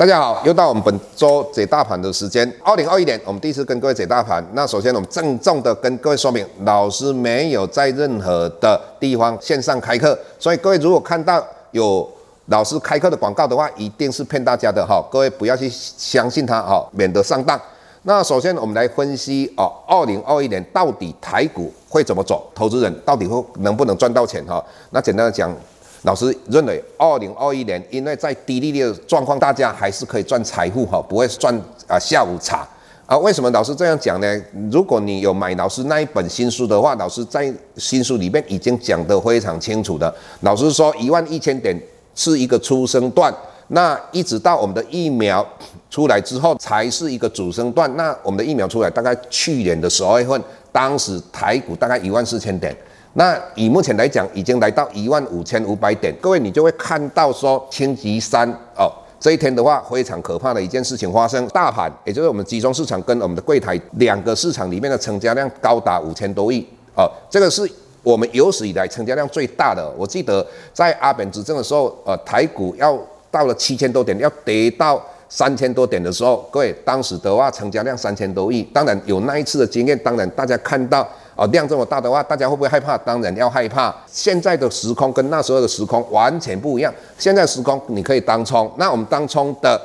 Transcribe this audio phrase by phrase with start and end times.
[0.00, 2.50] 大家好，又到我们本周解大盘的时间。
[2.64, 4.42] 二零二一年，我们第一次跟各位解大盘。
[4.54, 12.10] 那首先，我们郑重的跟各位说明，老师没有在任何的地方线上开课，所以各位如果看到有
[12.46, 15.06] 老师开课的广告的话，一定是骗大家的哈。
[15.12, 17.60] 各位不要去相信他哈，免得上当。
[18.04, 22.50] 那首先，我们来分析哦，二零二一年到底台股会怎么走？
[22.54, 24.64] 投资人到底会能不能赚到钱哈？
[24.92, 25.54] 那简单的讲。
[26.02, 31.54] 老师认为，二零二一年，因为在低利率的状况，大家还是可以赚财富哈，不会赚
[31.86, 32.66] 啊下午茶
[33.04, 33.18] 啊。
[33.18, 34.42] 为什么老师这样讲呢？
[34.70, 40.14] 如果你有买老师那一本新书的话，老师在新书里面已经讲得非常清楚的。
[40.40, 41.78] 老师说，一万一千点
[42.14, 43.34] 是一个初生段，
[43.68, 45.46] 那一直到我们的疫苗
[45.90, 47.94] 出来之后，才是一个主升段。
[47.96, 50.42] 那我们的疫苗出来，大概去年的十二月份，
[50.72, 52.74] 当时台股大概一万四千点。
[53.14, 58.86] 那以目前来讲，已经来到一万五千五百点，各位你就会看到说，星期三哦，
[59.18, 67.68] 这一天的话，非常可怕的一件事情发生，大盘也就是我们集中市场跟我们的柜台两个市场里面的成交量高达五千多亿哦，这个是
[68.04, 69.92] 我们有史以来成交量最大的。
[69.98, 72.96] 我记得在阿扁执政的时候，呃，台股要
[73.28, 81.04] 到了七千多点，要跌到三千多点的时候，各位当时的话成交量三千多亿，当然有那一次的经验，当然大家看到。
[81.40, 82.98] 啊，量这么大的话，大家会不会害怕？
[82.98, 83.94] 当然要害怕。
[84.06, 86.92] 现在的时空跟那时候的时空完全不一样。
[87.16, 89.80] 现在时空你可以当冲，那我们当冲的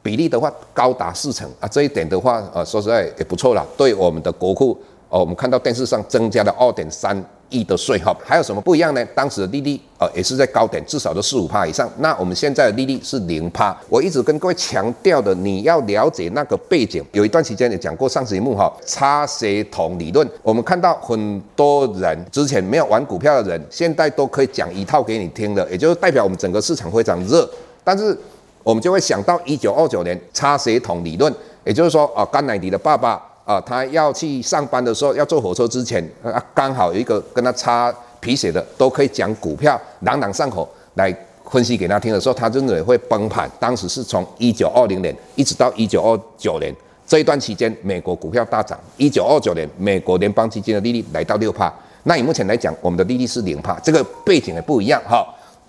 [0.00, 4.74] 比例的话高达四成啊，这一点的话，呃，说实在也不错了，对我们的国库。
[5.10, 7.14] 哦，我们看到电视上增加了二点三
[7.54, 9.04] 亿的税哈，还有什么不一样呢？
[9.14, 11.88] 当时的利率呃也是在高点，至少都四五趴以上。
[11.98, 13.76] 那我们现在的利率是零趴。
[13.88, 17.00] 我一直跟各位强调的，你要了解那个背景。
[17.12, 20.28] 有一段时间也讲过上节目哈，差协同理论。
[20.42, 27.48] 我们看到很多人之前没有玩股票的人，现在都可以讲一套给你听的，也就是代表我们整个市场非常热。
[27.84, 28.18] 但是
[28.62, 31.32] 我们就会想到一九二九年差协同理论，
[31.64, 33.22] 也就是说啊，甘乃迪的爸爸。
[33.44, 41.14] 啊，他要去上班的时候，要坐火车之前，啊，刚好有一个跟他擦皮鞋的，都可以讲股票，朗朗上口来
[41.50, 43.50] 分析给他听的时候，他认为会崩盘。
[43.60, 46.74] 当时是从一九二零年一直到一九二九年
[47.06, 48.80] 这一段期间，美国股票大涨。
[48.96, 51.70] 一九二九年，美国联邦基金的利率来到六趴。
[52.04, 55.22] 那以目前来讲，我们的利率是零趴，这个背景也不一样哈。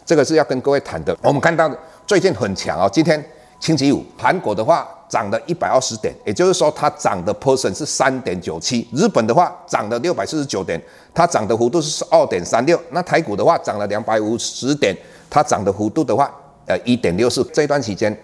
[0.06, 1.14] 这个是要跟各位谈的。
[1.22, 1.69] 我们看到
[2.08, 3.22] 最近很强啊，今天
[3.59, 4.88] 星期五，韩国的话。
[5.08, 8.88] 涨了一百二十点，也就是说它涨的 percent 是三点九七。
[8.92, 10.82] 日本的话涨了六百四十九点，
[11.14, 12.80] 它涨的幅度是二点三六。
[12.90, 14.96] 那台股的话涨了两百五十点，
[15.30, 16.34] 它涨的幅度的话，
[16.66, 17.44] 呃一点六四。
[17.54, 18.16] 这段期间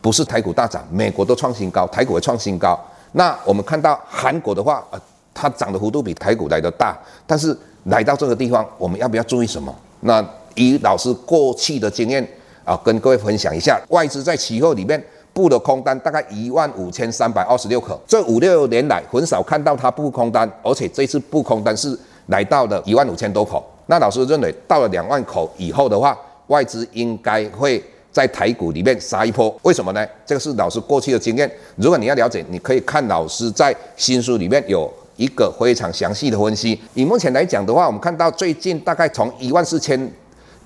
[0.00, 2.78] 不是台股大涨，美国都创新高，台股也创新高。
[3.12, 5.00] 那我们看到韩国的话，呃，
[5.32, 6.98] 它涨的幅度比台股来的大。
[7.26, 9.74] 但是来到这个地方，我们要不要注意什么？
[10.00, 10.24] 那
[10.56, 12.26] 以老师过去的经验
[12.64, 15.00] 啊，跟各位分享一下，外资在期货里面。
[15.38, 23.64] 布的空单大概一万五千三百二十六口，这五六年来很少看到它布空单，而且这次布空单是来到了一万五千多口。
[23.86, 29.56] 那老师认为到了两万口以后的话，外资应该会在台股里面杀一波。
[29.62, 30.04] 为什么呢？
[30.26, 31.48] 这个是老师过去的经验。
[31.76, 36.76] 如果你要了解，你可以看老师在新书里面有一个非常详细的分析。
[36.94, 40.10] 以目前来讲的话，我们看到最近大概从一万四千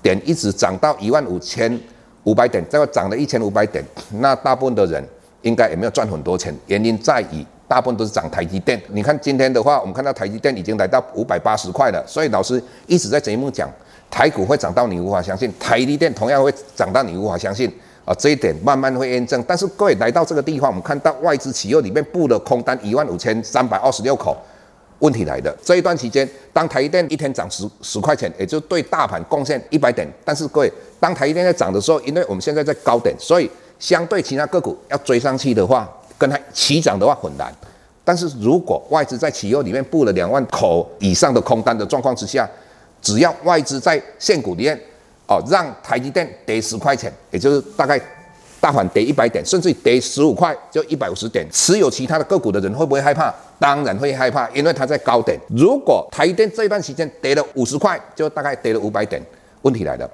[0.01, 1.79] 点一直涨到一万五千。
[2.23, 3.83] 五百点，这个涨了一千五百点，
[4.19, 5.03] 那大部分的人
[5.41, 6.55] 应该也没有赚很多钱。
[6.67, 8.81] 原因在于，大部分都是涨台积电。
[8.89, 12.01] 你看今天的话，我们看到台积电已经来到五百八十块了。
[12.07, 13.69] 所以老师一直在节目讲，
[14.09, 17.69] 台股会涨到你无法相信，台积电同样会涨到你无法相信
[18.05, 18.13] 啊。
[18.13, 19.43] 这一点慢慢会验证。
[19.45, 24.37] 但是各位来到这个地方，我们看到外资企业里面布的空单一万五千三百二十六口。
[25.03, 30.07] 问题来的这一段期间，当台积电一天涨十十块钱，也就对大盘贡献一百点。
[30.23, 37.53] 但是各位，当台积电在涨的时候，因为我们现在在高点，所以相对其他个股要追上去的话，跟它齐涨的话很难。
[38.05, 42.49] 但是如果外资在期货里面布了两万口以上的空单的状况之下，
[43.01, 44.79] 只要外资在现股里面
[45.27, 47.99] 哦，让台积电跌十块钱，也就是大概。
[48.63, 53.29] 大盘跌一百点，甚至跌十五块就一百五十点，持有其他的个股的人会不会害怕？
[53.59, 55.37] 当然会害怕，因为它在高点。
[55.49, 59.21] 如果台积电这一段时间跌了五十块，就大概跌了五百点。
[59.63, 60.09] 问题来了，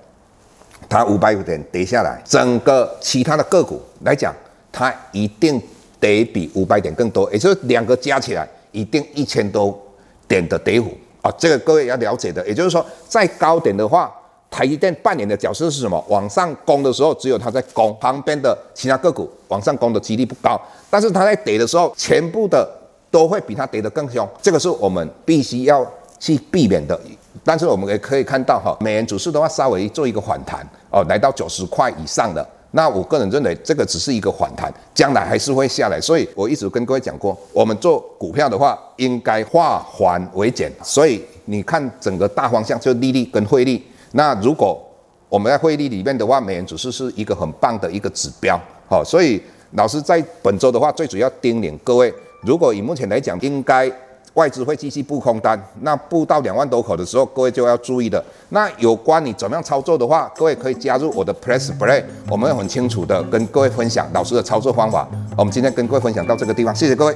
[0.89, 4.33] 它五百点跌下来，整个其他的个股来讲，
[4.71, 5.61] 它一定
[5.99, 9.79] 跌比五百点更多，也就是两个加起来一定一千多
[10.27, 10.91] 点的跌幅
[11.21, 11.31] 啊。
[11.37, 14.11] 这个各位要了解的，也就是说，在高点的话。
[14.51, 16.03] 台积电扮演的角色是什么？
[16.09, 20.59] 往上攻的时候，只有它在攻，旁边的其他个股往上攻的几率不高。
[20.89, 22.67] 但是它在跌的时候，全部的
[23.11, 24.27] 都会比它跌得更凶。
[24.41, 25.85] 这个是我们必须要
[26.19, 26.99] 去避免的。
[27.43, 32.45] 但是我们也可以看到，哈，美元指数的话稍微做一个反弹哦，来到九十块以上的。
[32.71, 36.01] 那我个人认为这个只是一个反弹，将来还是会下来。
[36.01, 40.71] 所以我一直跟各位讲过，我们做股票的话，应该化繁为简。
[40.83, 43.81] 所以你看整个大方向就利率跟汇率。
[44.11, 44.81] 那如果
[45.27, 48.59] 我们在汇率里面的话，美元指数是一个很棒的一个指标。
[48.87, 49.41] 好，所以
[49.71, 53.91] 老师在本周的话，最主要叮咛各位，如果以目前来讲，应该。
[54.35, 58.23] 外资会继续布空单，那布到两万多口的时候，各位就要注意的。
[58.49, 65.09] 那有关你怎么样操作的话，各位可以加入我的 Press Play，我们会很清楚的跟各位分享老师的操作方法。
[65.35, 67.15] 我们今天跟各位分享到这个地方，谢谢各位。